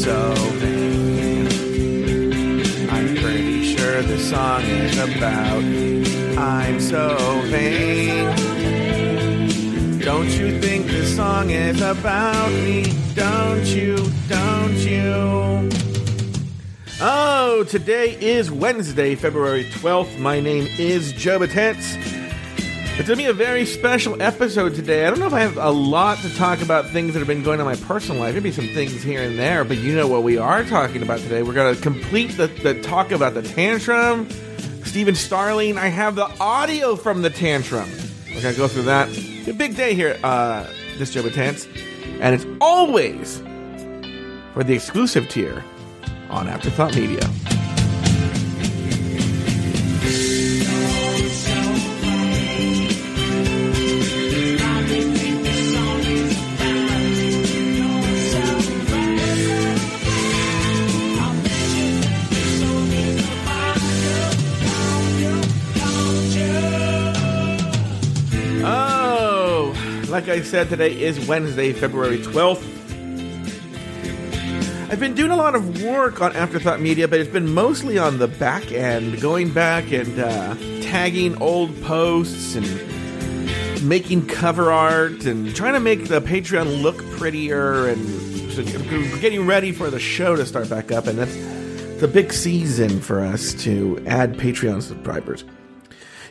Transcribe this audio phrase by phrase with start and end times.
[0.00, 1.46] so vain.
[2.88, 5.62] I'm pretty sure the song is about
[6.38, 8.24] I'm so vain.
[9.98, 12.94] Don't you think the song is about me?
[13.14, 13.96] Don't you?
[14.26, 15.68] Don't you?
[17.02, 20.18] Oh, today is Wednesday, February 12th.
[20.18, 22.09] My name is Joe Betance.
[23.00, 25.06] It's going to be a very special episode today.
[25.06, 27.42] I don't know if I have a lot to talk about things that have been
[27.42, 28.34] going on in my personal life.
[28.34, 31.42] Maybe some things here and there, but you know what we are talking about today.
[31.42, 34.28] We're going to complete the, the talk about the tantrum.
[34.84, 37.88] Stephen Starling, I have the audio from the tantrum.
[38.34, 39.08] We're going to go through that.
[39.10, 41.66] It's a big day here, uh, this Joe Betance.
[42.20, 43.38] And it's always
[44.52, 45.64] for the exclusive tier
[46.28, 47.26] on Afterthought Media.
[70.50, 72.60] Said, today is Wednesday, February 12th.
[74.90, 78.18] I've been doing a lot of work on Afterthought Media, but it's been mostly on
[78.18, 82.66] the back end, going back and uh, tagging old posts and
[83.88, 89.88] making cover art and trying to make the Patreon look prettier and getting ready for
[89.88, 91.06] the show to start back up.
[91.06, 95.44] And that's the big season for us to add Patreon subscribers.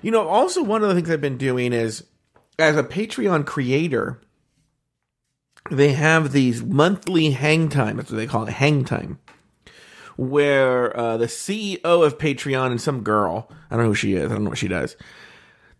[0.01, 2.03] You know, also one of the things I've been doing is
[2.59, 4.21] as a Patreon creator,
[5.69, 7.97] they have these monthly hang time.
[7.97, 9.19] That's what they call it, hang time,
[10.17, 14.31] where uh, the CEO of Patreon and some girl, I don't know who she is,
[14.31, 14.95] I don't know what she does.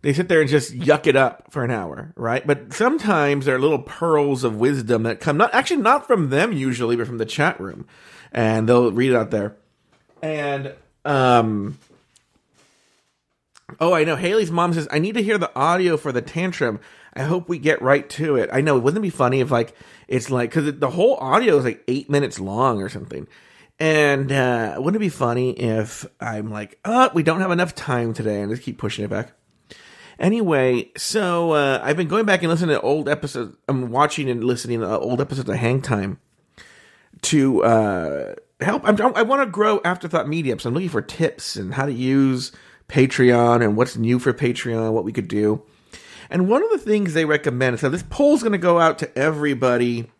[0.02, 2.46] They sit there and just yuck it up for an hour, right?
[2.46, 6.52] But sometimes there are little pearls of wisdom that come not actually not from them
[6.52, 7.86] usually, but from the chat room,
[8.32, 9.56] and they'll read it out there.
[10.22, 11.78] And um,
[13.78, 14.16] Oh, I know.
[14.16, 16.80] Haley's mom says, I need to hear the audio for the tantrum.
[17.14, 18.50] I hope we get right to it.
[18.52, 18.78] I know.
[18.78, 19.74] Wouldn't it be funny if, like,
[20.08, 23.28] it's like, because the whole audio is like eight minutes long or something.
[23.78, 28.12] And uh, wouldn't it be funny if I'm like, oh, we don't have enough time
[28.12, 29.32] today and just keep pushing it back?
[30.18, 33.56] Anyway, so uh, I've been going back and listening to old episodes.
[33.68, 36.18] I'm watching and listening to old episodes of Hang Time
[37.22, 38.86] to uh, help.
[38.86, 41.92] I'm, I want to grow Afterthought Media, so I'm looking for tips and how to
[41.92, 42.52] use
[42.90, 45.62] Patreon and what's new for Patreon, what we could do.
[46.28, 49.18] And one of the things they recommend, so this poll's going to go out to
[49.18, 50.10] everybody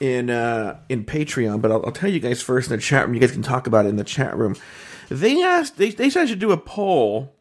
[0.00, 3.14] in uh, in Patreon, but I'll, I'll, tell you guys first in the chat room.
[3.14, 4.56] You guys can talk about it in the chat room.
[5.10, 7.34] They asked, they, they said I should do a poll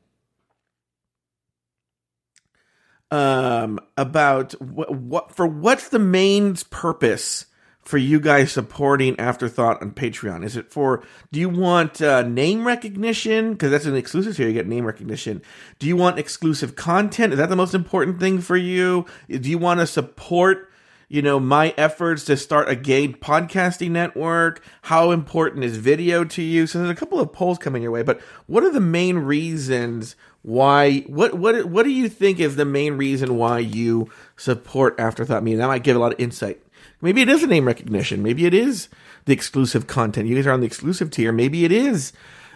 [3.12, 7.46] um, about what, what for what's the main purpose
[7.90, 10.46] for you guys supporting Afterthought on Patreon?
[10.46, 13.54] Is it for, do you want uh, name recognition?
[13.54, 15.42] Because that's an exclusive here, you get name recognition.
[15.80, 17.34] Do you want exclusive content?
[17.34, 19.08] Is that the most important thing for you?
[19.28, 20.70] Do you want to support,
[21.08, 24.64] you know, my efforts to start a gay podcasting network?
[24.84, 26.68] How important is video to you?
[26.68, 30.16] So there's a couple of polls coming your way, but what are the main reasons
[30.42, 35.44] why what what what do you think is the main reason why you support afterthought
[35.44, 36.62] media that might give a lot of insight
[37.02, 38.22] Maybe it is a name recognition.
[38.22, 38.90] Maybe it is
[39.26, 40.28] the exclusive content.
[40.28, 41.32] You guys are on the exclusive tier.
[41.32, 42.14] Maybe it is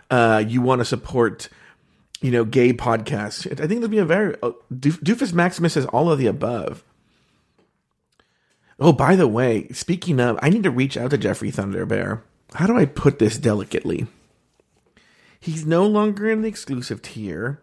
[0.09, 1.49] uh, you want to support,
[2.21, 3.47] you know, gay podcasts.
[3.47, 6.83] I think there'll be a very uh, Doofus Maximus says all of the above.
[8.79, 12.21] Oh, by the way, speaking of, I need to reach out to Jeffrey Thunderbear.
[12.55, 14.07] How do I put this delicately?
[15.39, 17.61] He's no longer in the exclusive tier,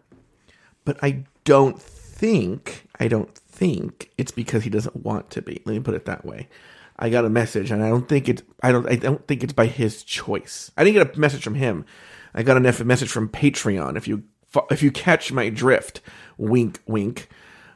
[0.85, 5.61] but I don't think, I don't think it's because he doesn't want to be.
[5.65, 6.49] Let me put it that way.
[6.97, 9.53] I got a message, and I don't think it's I don't I don't think it's
[9.53, 10.71] by his choice.
[10.75, 11.85] I didn't get a message from him.
[12.33, 13.97] I got a message from Patreon.
[13.97, 14.23] If you
[14.71, 16.01] if you catch my drift,
[16.39, 17.29] wink, wink.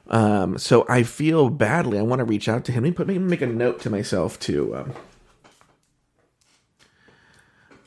[0.08, 2.00] Um, so I feel badly.
[2.00, 2.84] I want to reach out to him.
[2.84, 4.76] Let me put make a note to myself to.
[4.76, 4.94] Um,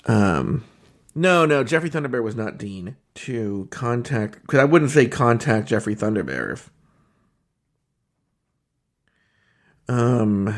[0.04, 0.64] um,
[1.16, 2.94] no, no, Jeffrey Thunderbear was not Dean.
[3.14, 6.70] To contact, because I wouldn't say contact Jeffrey Thunderbear if.
[9.88, 10.54] Um,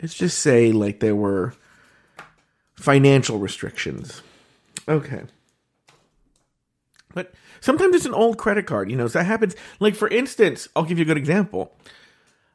[0.00, 1.54] let's just say like there were
[2.74, 4.22] financial restrictions.
[4.86, 5.22] Okay.
[7.14, 9.56] But sometimes it's an old credit card, you know, so that happens.
[9.80, 11.74] Like for instance, I'll give you a good example.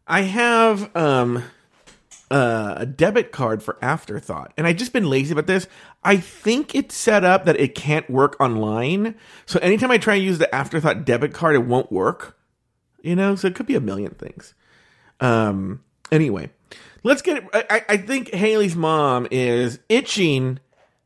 [0.08, 1.44] I have um
[2.32, 5.68] uh, a debit card for Afterthought, and I've just been lazy about this.
[6.04, 9.16] I think it's set up that it can't work online,
[9.46, 12.36] so anytime I try to use the Afterthought debit card, it won't work.
[13.04, 14.56] You know, so it could be a million things.
[15.20, 15.82] Um,
[16.14, 16.52] Anyway,
[17.02, 17.44] let's get.
[17.54, 20.60] I, I think Haley's mom is itching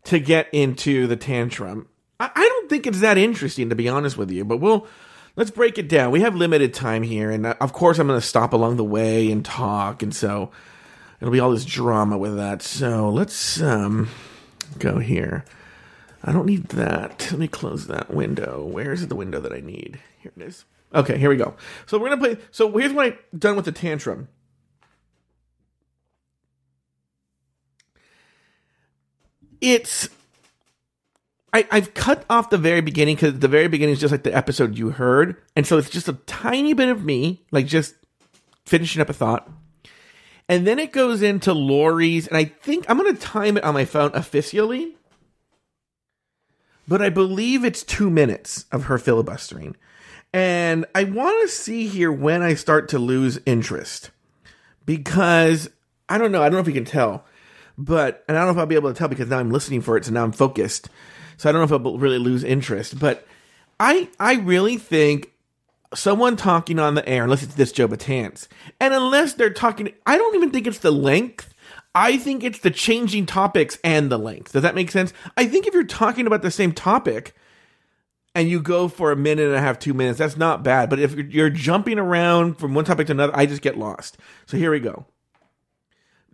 [0.04, 1.88] to get into the tantrum.
[2.20, 4.44] I, I don't think it's that interesting, to be honest with you.
[4.44, 4.86] But we'll
[5.38, 6.12] let's break it down.
[6.12, 8.84] We have limited time here, and uh, of course, I'm going to stop along the
[8.84, 10.52] way and talk, and so
[11.22, 12.62] it'll be all this drama with that.
[12.62, 14.10] So let's um,
[14.78, 15.46] go here.
[16.22, 17.30] I don't need that.
[17.32, 18.68] Let me close that window.
[18.70, 20.02] Where's the window that I need?
[20.20, 20.66] Here it is.
[20.94, 21.56] Okay, here we go.
[21.86, 22.38] So we're gonna play.
[22.52, 24.30] So here's what I've done with the tantrum.
[29.60, 30.10] It's
[31.54, 34.36] I, I've cut off the very beginning because the very beginning is just like the
[34.36, 37.96] episode you heard, and so it's just a tiny bit of me, like just
[38.66, 39.50] finishing up a thought,
[40.48, 43.86] and then it goes into Lori's, and I think I'm gonna time it on my
[43.86, 44.98] phone officially,
[46.88, 49.76] but I believe it's two minutes of her filibustering,
[50.34, 54.12] and I want to see here when I start to lose interest
[54.86, 55.70] because
[56.10, 57.26] I don't know, I don't know if you can tell,
[57.78, 59.82] but and I don't know if I'll be able to tell because now I'm listening
[59.82, 60.90] for it, so now I'm focused
[61.38, 63.00] so I don't know if I'll really lose interest.
[63.00, 63.26] But
[63.80, 65.32] I I really think
[65.94, 68.48] someone talking on the air, unless it's this Joe Betance,
[68.80, 71.54] and unless they're talking, I don't even think it's the length.
[71.96, 74.52] I think it's the changing topics and the length.
[74.52, 75.14] Does that make sense?
[75.36, 77.34] I think if you're talking about the same topic
[78.38, 80.92] and you go for a minute and a half, two minutes, that's not bad.
[80.92, 84.16] But if you're jumping around from one topic to another, I just get lost.
[84.46, 85.08] So here we go.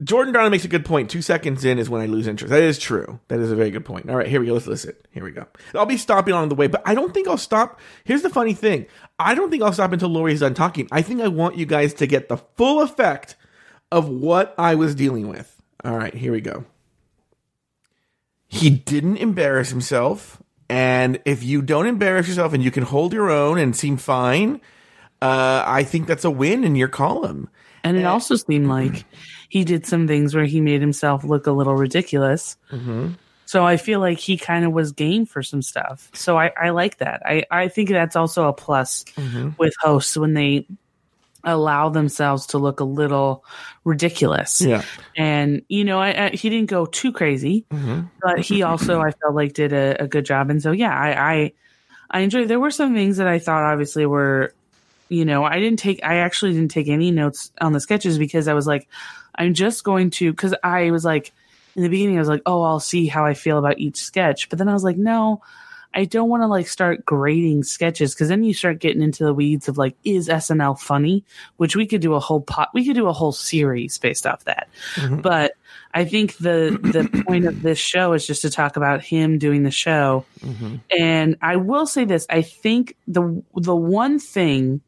[0.04, 1.10] Jordan Brown makes a good point.
[1.10, 2.52] Two seconds in is when I lose interest.
[2.52, 3.22] That is true.
[3.30, 4.10] That is a very good point.
[4.10, 4.54] All right, here we go.
[4.54, 4.96] Let's listen.
[5.12, 5.46] Here we go.
[5.74, 7.80] I'll be stopping on the way, but I don't think I'll stop.
[8.04, 8.86] Here's the funny thing.
[9.18, 10.90] I don't think I'll stop until Lori's done talking.
[10.92, 13.38] I think I want you guys to get the full effect
[13.94, 15.62] of what I was dealing with.
[15.86, 16.66] All right, here we go.
[18.46, 20.43] He didn't embarrass himself.
[20.70, 24.62] And if you don't embarrass yourself and you can hold your own and seem fine,
[25.22, 27.50] uh, I think that's a win in your column.
[27.84, 29.04] And it also seemed like
[29.50, 32.56] he did some things where he made himself look a little ridiculous.
[32.72, 33.10] Mm-hmm.
[33.46, 36.10] So I feel like he kind of was game for some stuff.
[36.14, 37.22] So I, I like that.
[37.26, 39.50] I, I think that's also a plus mm-hmm.
[39.58, 40.66] with hosts when they
[41.44, 43.44] allow themselves to look a little
[43.84, 44.62] ridiculous.
[44.62, 44.84] Yeah.
[45.18, 48.02] And, you know, I, I, he didn't go too crazy, mm-hmm.
[48.22, 50.50] but he also, I felt like did a, a, good job.
[50.50, 51.54] And so, yeah, I, I,
[52.10, 54.54] I enjoyed, there were some things that I thought obviously were,
[55.10, 58.48] you know, I didn't take, I actually didn't take any notes on the sketches because
[58.48, 58.88] I was like,
[59.36, 61.34] I'm just going to, because I was like,
[61.76, 64.50] in the beginning, I was like, oh, I'll see how I feel about each sketch.
[64.50, 65.42] But then I was like, no,
[65.94, 69.34] I don't want to like start grading sketches because then you start getting into the
[69.34, 71.24] weeds of like, is SNL funny?
[71.58, 74.44] Which we could do a whole pot, we could do a whole series based off
[74.46, 74.70] that.
[74.96, 75.22] Mm-hmm.
[75.22, 75.54] But
[75.94, 79.64] I think the the point of this show is just to talk about him doing
[79.64, 80.26] the show.
[80.40, 80.76] Mm-hmm.
[80.98, 84.82] And I will say this: I think the the one thing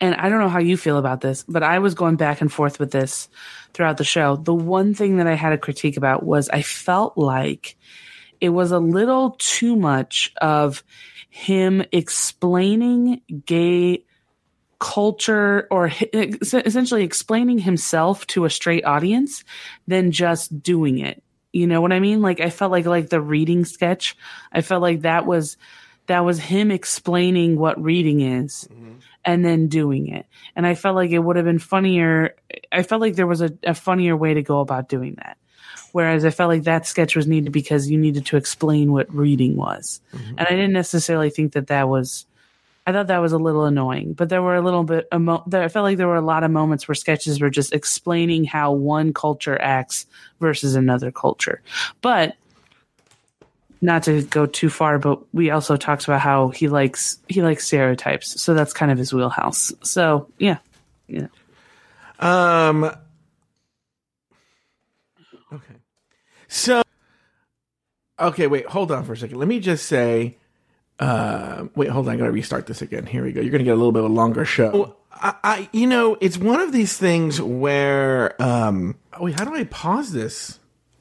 [0.00, 2.52] and I don't know how you feel about this, but I was going back and
[2.52, 3.28] forth with this
[3.72, 4.36] throughout the show.
[4.36, 7.76] The one thing that I had a critique about was I felt like
[8.40, 10.84] it was a little too much of
[11.28, 14.04] him explaining gay
[14.78, 19.44] culture or essentially explaining himself to a straight audience
[19.86, 21.22] than just doing it.
[21.52, 22.20] You know what I mean?
[22.20, 24.16] Like I felt like like the reading sketch,
[24.52, 25.56] I felt like that was
[26.06, 28.68] that was him explaining what reading is.
[28.70, 28.96] Mm-hmm
[29.26, 30.26] and then doing it.
[30.54, 32.36] And I felt like it would have been funnier.
[32.70, 35.36] I felt like there was a, a funnier way to go about doing that.
[35.92, 39.56] Whereas I felt like that sketch was needed because you needed to explain what reading
[39.56, 40.00] was.
[40.12, 40.34] Mm-hmm.
[40.38, 42.26] And I didn't necessarily think that that was,
[42.86, 45.62] I thought that was a little annoying, but there were a little bit, emo- there,
[45.62, 48.72] I felt like there were a lot of moments where sketches were just explaining how
[48.72, 50.06] one culture acts
[50.40, 51.62] versus another culture.
[52.02, 52.36] But
[53.80, 57.66] not to go too far, but we also talked about how he likes he likes
[57.66, 59.72] stereotypes, so that's kind of his wheelhouse.
[59.82, 60.58] So yeah,
[61.08, 61.28] yeah.
[62.18, 62.84] Um.
[65.52, 65.74] Okay.
[66.48, 66.82] So.
[68.18, 68.66] Okay, wait.
[68.66, 69.38] Hold on for a second.
[69.38, 70.36] Let me just say.
[70.98, 72.14] Uh, wait, hold on.
[72.14, 73.06] I gotta restart this again.
[73.06, 73.40] Here we go.
[73.40, 74.96] You're gonna get a little bit of a longer show.
[75.12, 79.64] I, I, you know, it's one of these things where, um, wait, how do I
[79.64, 80.58] pause this?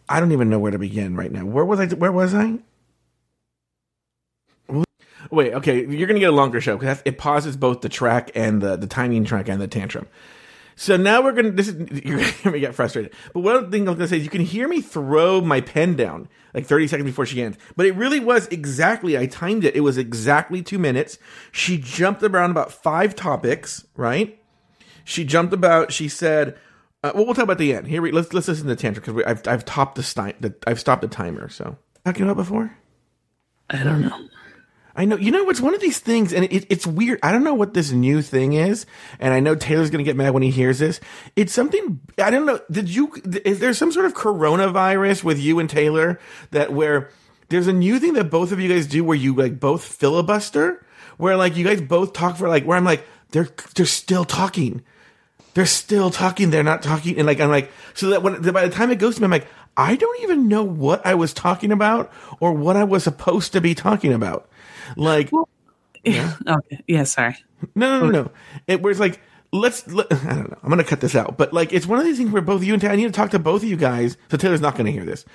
[0.08, 1.46] I don't even know where to begin right now.
[1.46, 1.88] Where was I?
[1.88, 2.60] Where was I?
[5.32, 8.62] Wait, okay, you're gonna get a longer show because it pauses both the track and
[8.62, 10.08] the the timing track and the tantrum.
[10.76, 11.52] So now we're gonna.
[11.52, 13.14] This is you're gonna get frustrated.
[13.34, 16.28] But one thing I'm gonna say is you can hear me throw my pen down
[16.54, 17.58] like 30 seconds before she ends.
[17.76, 19.18] But it really was exactly.
[19.18, 19.76] I timed it.
[19.76, 21.18] It was exactly two minutes.
[21.52, 23.86] She jumped around about five topics.
[23.96, 24.40] Right.
[25.04, 25.92] She jumped about.
[25.92, 26.58] She said.
[27.04, 27.88] Uh, well, we'll talk about the end.
[27.88, 30.80] Here, we, let's let's listen to tantrum because I've I've topped the, sti- the I've
[30.80, 31.50] stopped the timer.
[31.50, 32.76] So talking about before.
[33.70, 34.28] I don't know.
[34.96, 35.18] I know.
[35.18, 37.20] You know, it's one of these things, and it, it's weird.
[37.22, 38.86] I don't know what this new thing is,
[39.20, 41.02] and I know Taylor's going to get mad when he hears this.
[41.36, 42.62] It's something I don't know.
[42.72, 43.12] Did you?
[43.44, 46.20] Is there some sort of coronavirus with you and Taylor
[46.52, 47.10] that where
[47.50, 50.86] there's a new thing that both of you guys do where you like both filibuster,
[51.18, 54.82] where like you guys both talk for like where I'm like they're they're still talking,
[55.56, 58.74] they're still talking, they're not talking, and like I'm like so that when by the
[58.74, 61.74] time it goes to me, I'm like I don't even know what I was talking
[61.74, 64.50] about or what I was supposed to be talking about.
[64.96, 65.50] Like, well,
[66.06, 66.34] yeah.
[66.48, 67.38] okay, yeah, sorry.
[67.74, 68.32] No, no, no, no.
[68.68, 69.20] It was like,
[69.52, 69.88] let's.
[69.88, 70.58] Let, I don't know.
[70.64, 72.74] I'm gonna cut this out, but like, it's one of these things where both you
[72.74, 74.18] and Taylor, I need to talk to both of you guys.
[74.30, 75.26] So Taylor's not gonna hear this.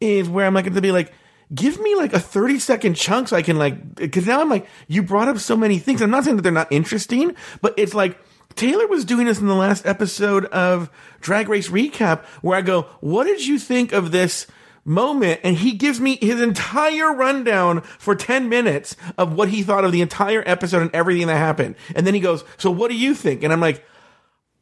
[0.00, 1.12] Is where I'm like to be like,
[1.54, 4.66] give me like a 30 second chunk so I can like, because now I'm like,
[4.88, 6.02] you brought up so many things.
[6.02, 8.18] I'm not saying that they're not interesting, but it's like.
[8.54, 10.88] Taylor was doing this in the last episode of
[11.20, 14.46] Drag Race Recap, where I go, What did you think of this
[14.86, 19.84] moment and he gives me his entire rundown for 10 minutes of what he thought
[19.84, 21.74] of the entire episode and everything that happened.
[21.94, 23.42] And then he goes, So what do you think?
[23.42, 23.84] And I'm like,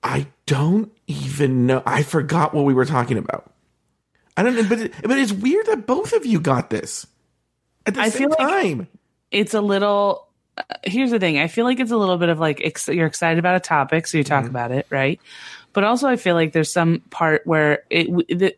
[0.02, 1.82] I don't even know.
[1.86, 3.50] I forgot what we were talking about.
[4.36, 7.06] I don't know, but, it, but it's weird that both of you got this
[7.86, 8.78] at the I same time.
[8.80, 8.88] Like
[9.30, 10.28] it's a little.
[10.56, 11.38] Uh, here's the thing.
[11.38, 14.06] I feel like it's a little bit of like ex- you're excited about a topic,
[14.06, 14.50] so you talk mm-hmm.
[14.50, 15.20] about it, right?
[15.74, 18.56] But also I feel like there's some part where it the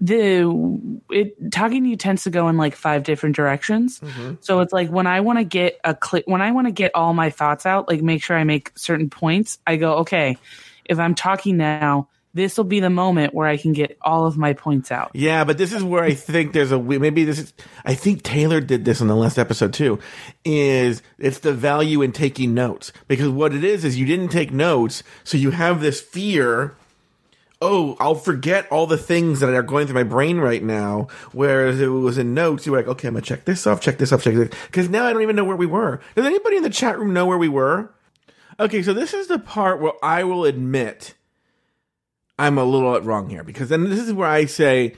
[0.00, 4.00] the it talking to you tends to go in like five different directions.
[4.00, 4.36] Mm-hmm.
[4.40, 6.92] So it's like when I want to get a click when I want to get
[6.94, 9.58] all my thoughts out, like make sure I make certain points.
[9.66, 10.38] I go okay,
[10.84, 14.36] if I'm talking now, this will be the moment where I can get all of
[14.36, 15.12] my points out.
[15.14, 17.52] Yeah, but this is where I think there's a maybe this is
[17.84, 20.00] I think Taylor did this in the last episode too.
[20.44, 24.52] Is it's the value in taking notes because what it is is you didn't take
[24.52, 26.76] notes, so you have this fear.
[27.62, 31.06] Oh, I'll forget all the things that are going through my brain right now.
[31.32, 33.96] Whereas it was in notes, you were like, okay, I'm gonna check this off, check
[33.96, 34.50] this off, check this.
[34.66, 36.00] Because now I don't even know where we were.
[36.14, 37.94] Does anybody in the chat room know where we were?
[38.60, 41.14] Okay, so this is the part where I will admit
[42.38, 44.94] I'm a little wrong here because then this is where I say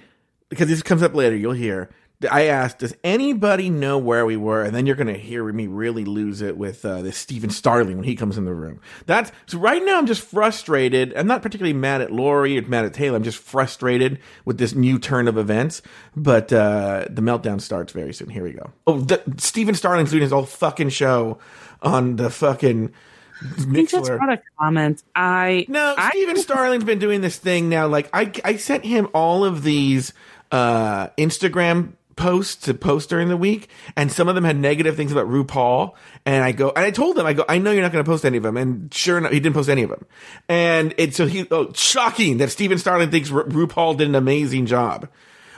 [0.49, 1.37] because this comes up later.
[1.37, 1.91] You'll hear.
[2.31, 4.63] I asked, does anybody know where we were?
[4.63, 7.97] And then you're going to hear me really lose it with uh, this Stephen Starling
[7.97, 8.81] when he comes in the room.
[9.05, 9.99] That's so right now.
[9.99, 11.13] I'm just frustrated.
[11.15, 13.17] I'm not particularly mad at Lori or mad at Taylor.
[13.17, 15.83] I'm just frustrated with this new turn of events.
[16.17, 18.31] But uh, the meltdown starts very soon.
[18.31, 18.73] Here we go.
[18.87, 21.39] Oh, the, Stephen Starling's doing his whole fucking show
[21.83, 22.95] on the fucking
[23.43, 23.77] Mixlr.
[23.77, 25.03] He just brought a comment.
[25.15, 27.87] I no, Stephen Starling's been doing this thing now.
[27.87, 30.13] Like I, I sent him all of these
[30.51, 35.13] uh, Instagram posts to post during the week, and some of them had negative things
[35.13, 35.95] about RuPaul.
[36.25, 38.11] And I go, and I told him, I go, I know you're not going to
[38.11, 38.57] post any of them.
[38.57, 40.07] And sure enough, he didn't post any of them.
[40.49, 44.67] And it's so he, oh, shocking that Stephen Starling thinks Ru- RuPaul did an amazing
[44.67, 45.09] job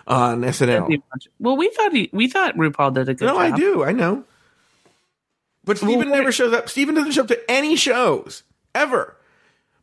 [0.07, 1.01] on SNL.
[1.39, 3.39] Well, we thought he, we thought RuPaul did a good no, job.
[3.41, 4.25] I do, I know.
[5.69, 6.71] But Steven well, never shows up.
[6.71, 8.43] Steven doesn't show up to any shows
[8.75, 9.19] ever.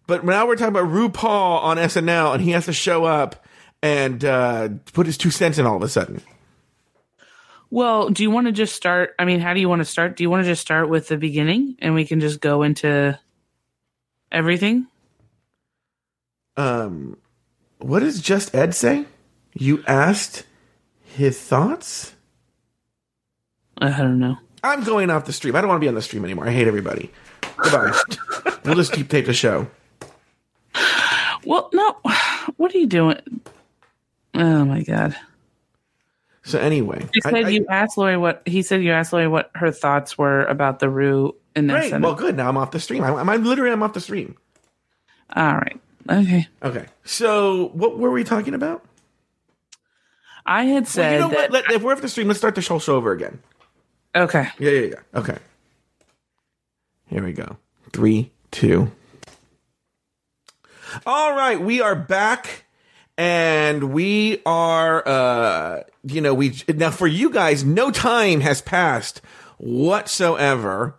[0.08, 3.46] But now we're talking about RuPaul on SNL, and he has to show up
[3.84, 6.24] and uh, put his two cents in all of a sudden.
[7.70, 9.14] Well, do you want to just start?
[9.20, 10.18] I mean, how do you want to start?
[10.18, 13.20] Do you want to just start with the beginning, and we can just go into
[14.32, 14.88] everything?
[16.58, 17.16] Um,
[17.78, 19.06] what does just Ed say?
[19.54, 20.48] You asked
[21.04, 22.16] his thoughts.
[23.78, 24.38] I don't know.
[24.66, 25.56] I'm going off the stream.
[25.56, 26.48] I don't want to be on the stream anymore.
[26.48, 27.12] I hate everybody.
[27.58, 27.98] Goodbye.
[28.66, 29.68] we'll just keep tape the show.
[31.46, 31.96] Well, no.
[32.58, 33.42] What are you doing?
[34.34, 35.16] Oh my god.
[36.44, 38.84] So anyway, you said I, you I, asked Lauri what he said.
[38.84, 42.00] You asked Lauri what her thoughts were about the Rue in Great.
[42.00, 42.36] Well, good.
[42.36, 43.04] Now I'm off the stream.
[43.04, 44.36] I'm, I'm literally I'm off the stream.
[45.36, 45.80] All right.
[46.10, 46.48] Okay.
[46.62, 46.86] Okay.
[47.04, 48.86] So what were we talking about?
[50.46, 51.52] I had said well, you know what?
[51.52, 53.40] Let, if we're off the stream, let's start the whole show over again.
[54.16, 54.48] Okay.
[54.60, 55.20] Yeah, yeah, yeah.
[55.20, 55.38] Okay.
[57.08, 57.58] Here we go.
[57.92, 58.92] Three, two.
[61.06, 62.64] All right, we are back
[63.18, 69.22] and we are uh you know we now for you guys no time has passed
[69.58, 70.96] whatsoever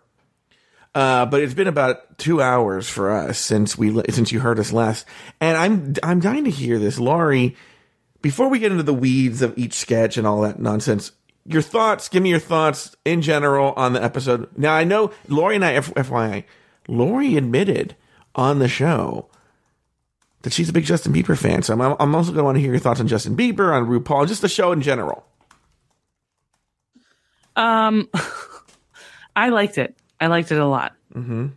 [0.97, 4.73] uh, but it's been about two hours for us since we since you heard us
[4.73, 5.05] last,
[5.39, 7.55] and I'm I'm dying to hear this, Lauri.
[8.23, 11.11] Before we get into the weeds of each sketch and all that nonsense,
[11.47, 12.09] your thoughts.
[12.09, 14.49] Give me your thoughts in general on the episode.
[14.57, 16.43] Now I know Lori and I, FYI,
[16.87, 17.95] Lauri admitted
[18.35, 19.29] on the show
[20.43, 21.63] that she's a big Justin Bieber fan.
[21.63, 23.87] So I'm, I'm also going to want to hear your thoughts on Justin Bieber, on
[23.87, 25.25] RuPaul, just the show in general.
[27.55, 28.09] Um,
[29.35, 29.95] I liked it.
[30.19, 30.95] I liked it a lot.
[31.13, 31.47] Mm-hmm.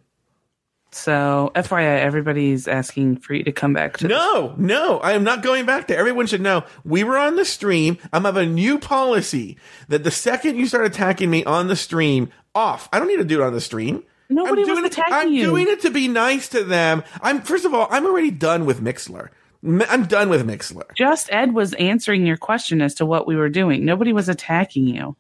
[0.93, 4.09] So, FYI, everybody's asking for you to come back to.
[4.09, 5.99] No, no, I am not going back there.
[5.99, 7.97] Everyone should know we were on the stream.
[8.13, 9.57] I'm have a new policy
[9.89, 12.89] that the second you start attacking me on the stream, off.
[12.93, 14.03] I don't need to do it on the stream.
[14.29, 14.99] Nobody I'm doing was it.
[14.99, 15.43] attacking I'm you.
[15.45, 17.03] doing it to be nice to them.
[17.23, 19.29] I'm first of all, I'm already done with Mixlr.
[19.63, 20.83] I'm done with Mixlr.
[20.95, 23.85] Just Ed was answering your question as to what we were doing.
[23.85, 25.17] Nobody was attacking you.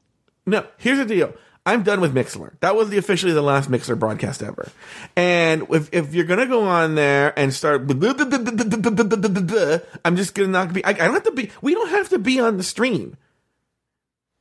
[0.46, 1.34] No, here's the deal.
[1.67, 2.52] I'm done with Mixlr.
[2.61, 4.69] That was the officially the last Mixlr broadcast ever.
[5.14, 8.00] And if, if you're gonna go on there and start, I'm
[10.17, 10.85] just gonna not be.
[10.85, 11.50] I, I don't have to be.
[11.61, 13.17] We don't have to be on the stream.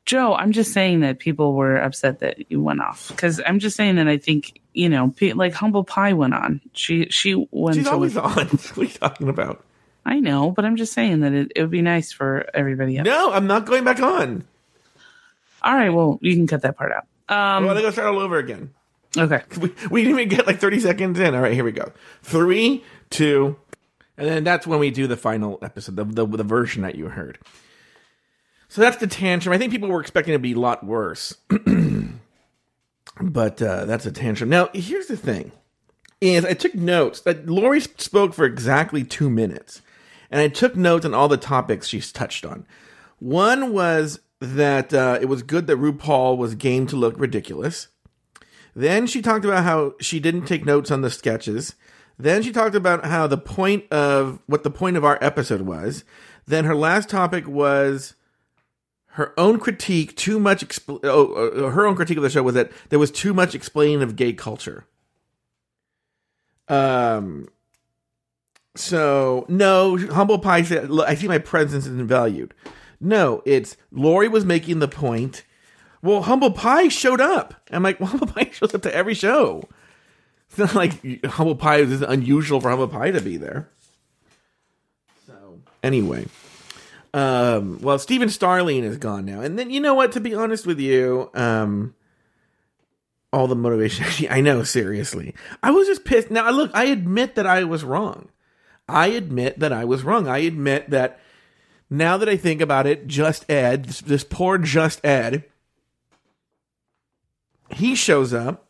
[0.06, 3.76] Joe, I'm just saying that people were upset that you went off because I'm just
[3.76, 6.62] saying that I think you know, like Humble Pie went on.
[6.74, 7.76] She she went.
[7.76, 8.48] She's always on.
[8.48, 9.64] what are you talking about?
[10.06, 13.06] I know, but I'm just saying that it, it would be nice for everybody else.
[13.06, 14.46] No, I'm not going back on.
[15.62, 17.06] All right, well, you can cut that part out.
[17.28, 18.72] I Um, want to go start all over again.
[19.18, 19.44] okay.
[19.60, 21.36] We, we didn't even get like 30 seconds in.
[21.36, 21.92] All right, here we go.
[22.24, 23.58] Three, two,
[24.18, 27.08] and then that's when we do the final episode, the, the, the version that you
[27.10, 27.38] heard.
[28.68, 29.54] So that's the tantrum.
[29.54, 31.36] I think people were expecting it to be a lot worse.
[33.22, 34.50] but uh, that's a tantrum.
[34.50, 35.51] Now, here's the thing.
[36.22, 39.82] Is I took notes that Lori spoke for exactly two minutes.
[40.30, 42.68] And I took notes on all the topics she's touched on.
[43.20, 47.88] One was that uh, it was good that RuPaul was game to look ridiculous.
[48.75, 51.75] Then she talked about how she didn't take notes on the sketches.
[52.17, 56.03] Then she talked about how the point of what the point of our episode was.
[56.46, 58.15] Then her last topic was
[59.13, 60.15] her own critique.
[60.15, 60.65] Too much.
[60.65, 63.55] Expl- oh, uh, her own critique of the show was that there was too much
[63.55, 64.86] explaining of gay culture.
[66.67, 67.50] Um.
[68.75, 72.53] So no, humble pie said, "Look, I see my presence isn't valued."
[73.01, 75.44] No, it's Lori was making the point.
[76.01, 77.53] Well, humble pie showed up.
[77.72, 79.63] I'm like, well, humble pie shows up to every show.
[80.50, 83.70] It's not like humble pie is unusual for humble pie to be there.
[85.27, 86.25] So anyway,
[87.13, 90.12] um, well, Stephen Starling is gone now, and then you know what?
[90.13, 91.94] To be honest with you, um,
[93.32, 94.27] all the motivation.
[94.32, 96.32] I know, seriously, I was just pissed.
[96.32, 98.29] Now, look, I admit that I was wrong.
[98.88, 100.27] I admit that I was wrong.
[100.27, 101.20] I admit that
[101.89, 105.46] now that I think about it, just Ed, this, this poor just Ed,
[107.72, 108.70] he shows up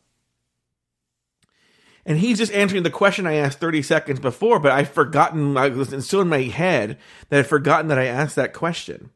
[2.06, 5.68] and he's just answering the question I asked 30 seconds before, but I've forgotten, I
[5.68, 9.10] was still in my head that I've forgotten that I asked that question.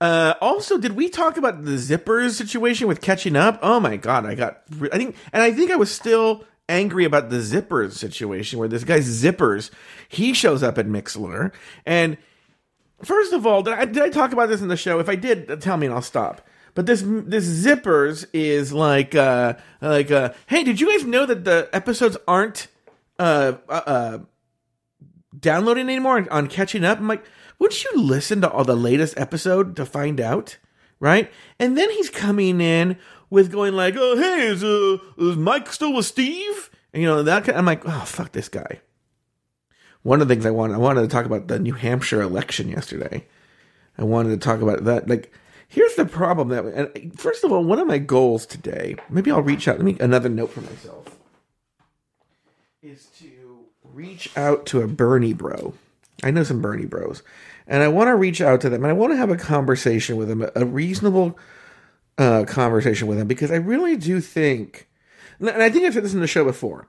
[0.00, 3.58] Uh, also, did we talk about the zippers situation with catching up?
[3.62, 7.30] Oh my god, I got, I think, and I think I was still angry about
[7.30, 9.70] the zippers situation where this guy's zippers,
[10.08, 11.52] he shows up at Mixlr,
[11.86, 12.16] and
[13.02, 15.00] first of all, did I, did I talk about this in the show?
[15.00, 16.46] If I did, tell me and I'll stop.
[16.74, 21.44] But this this zippers is like uh like uh hey, did you guys know that
[21.44, 22.66] the episodes aren't
[23.18, 24.18] uh uh, uh
[25.38, 26.98] downloading anymore on, on catching up?
[26.98, 27.24] I'm like,
[27.58, 30.58] wouldn't you listen to all the latest episode to find out?
[30.98, 31.30] Right?
[31.60, 32.98] And then he's coming in
[33.30, 36.70] with going like, oh hey, is uh is Mike still with Steve?
[36.92, 38.80] And you know that kind I'm like, oh fuck this guy.
[40.04, 42.68] One of the things I wanted I wanted to talk about the New Hampshire election
[42.68, 43.26] yesterday.
[43.98, 45.08] I wanted to talk about that.
[45.08, 45.32] Like,
[45.66, 49.42] here's the problem that and first of all, one of my goals today, maybe I'll
[49.42, 49.78] reach out.
[49.78, 51.18] Let me another note for myself.
[52.82, 55.72] Is to reach out to a Bernie bro.
[56.22, 57.22] I know some Bernie bros.
[57.66, 60.16] And I want to reach out to them and I want to have a conversation
[60.16, 61.38] with them, a reasonable
[62.18, 64.86] uh, conversation with them, because I really do think,
[65.40, 66.88] and I think I've said this in the show before.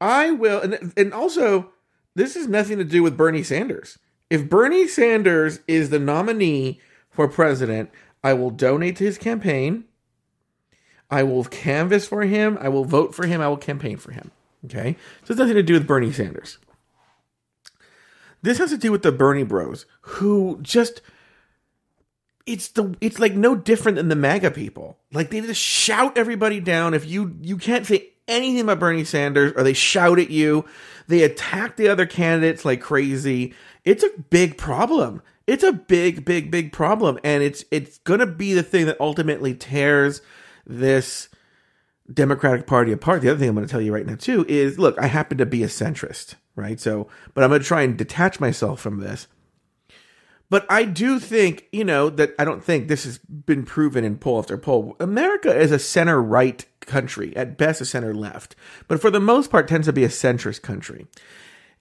[0.00, 1.70] I will, and, and also,
[2.16, 3.98] this has nothing to do with Bernie Sanders.
[4.30, 7.90] If Bernie Sanders is the nominee for president,
[8.24, 9.84] I will donate to his campaign.
[11.10, 12.56] I will canvass for him.
[12.58, 13.42] I will vote for him.
[13.42, 14.30] I will campaign for him.
[14.64, 14.96] Okay?
[15.24, 16.58] So it's nothing to do with Bernie Sanders.
[18.40, 21.02] This has to do with the Bernie bros who just
[22.46, 24.98] it's the it's like no different than the MAGA people.
[25.12, 26.94] Like they just shout everybody down.
[26.94, 30.64] If you you can't say anything about Bernie Sanders or they shout at you,
[31.08, 33.54] they attack the other candidates like crazy.
[33.84, 35.22] It's a big problem.
[35.46, 39.54] It's a big, big, big problem, and it's it's gonna be the thing that ultimately
[39.54, 40.20] tears
[40.66, 41.28] this
[42.12, 43.22] Democratic Party apart.
[43.22, 45.46] The other thing I'm to tell you right now too is, look, I happen to
[45.46, 46.80] be a centrist, right?
[46.80, 49.28] So, but I'm to try and detach myself from this.
[50.48, 54.16] But I do think, you know, that I don't think this has been proven in
[54.16, 54.96] poll after poll.
[55.00, 58.56] America is a center right country, at best a center left,
[58.88, 61.06] but for the most part tends to be a centrist country.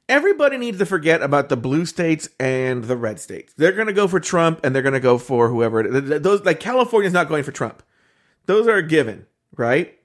[0.07, 3.53] Everybody needs to forget about the blue states and the red states.
[3.57, 5.83] They're going to go for Trump and they're going to go for whoever.
[6.19, 7.81] Those like California's not going for Trump.
[8.45, 9.97] Those are a given, right?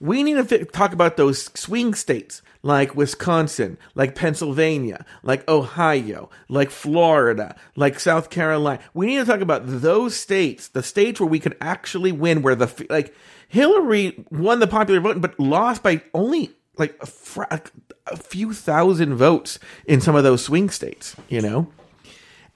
[0.00, 6.70] We need to talk about those swing states like Wisconsin, like Pennsylvania, like Ohio, like
[6.70, 8.82] Florida, like South Carolina.
[8.94, 12.54] We need to talk about those states, the states where we could actually win, where
[12.54, 13.14] the like
[13.48, 17.62] Hillary won the popular vote, but lost by only like a, fra-
[18.06, 21.16] a few thousand votes in some of those swing states.
[21.28, 21.72] You know.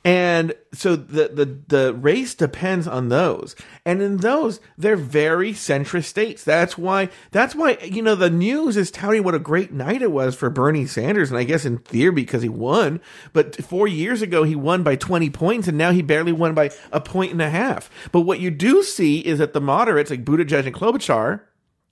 [0.06, 3.56] And so the, the the race depends on those.
[3.86, 6.44] And in those, they're very centrist states.
[6.44, 10.12] That's why that's why you know the news is touting what a great night it
[10.12, 13.00] was for Bernie Sanders, and I guess in theory because he won.
[13.32, 16.70] But four years ago he won by twenty points, and now he barely won by
[16.92, 17.88] a point and a half.
[18.12, 21.40] But what you do see is that the moderates like Buttigieg and Klobuchar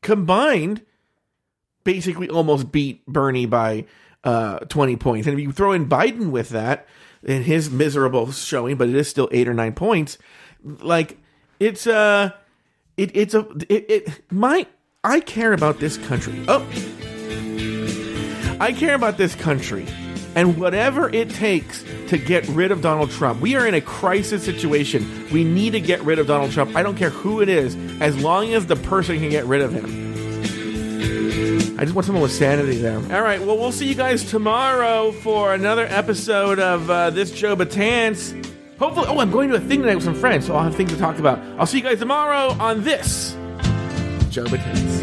[0.02, 0.82] combined
[1.82, 3.86] basically almost beat Bernie by
[4.22, 5.26] uh, 20 points.
[5.26, 6.86] And if you throw in Biden with that,
[7.22, 10.18] in his miserable showing, but it is still eight or nine points.
[10.64, 11.18] Like
[11.60, 12.30] it's uh
[12.96, 14.66] it it's a it, it my
[15.04, 16.44] I care about this country.
[16.48, 16.66] Oh,
[18.60, 19.86] I care about this country.
[20.34, 24.42] And whatever it takes to get rid of Donald Trump, we are in a crisis
[24.42, 25.28] situation.
[25.30, 26.74] We need to get rid of Donald Trump.
[26.74, 29.74] I don't care who it is, as long as the person can get rid of
[29.74, 30.11] him.
[31.82, 32.94] I just want someone with sanity there.
[32.94, 37.56] All right, well, we'll see you guys tomorrow for another episode of uh, this Joe
[37.56, 38.46] Betance.
[38.78, 40.92] Hopefully, oh, I'm going to a thing tonight with some friends, so I'll have things
[40.92, 41.40] to talk about.
[41.58, 43.32] I'll see you guys tomorrow on this
[44.30, 45.01] Joe Betance.